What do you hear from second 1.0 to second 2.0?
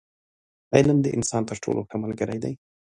د انسان تر ټولو ښه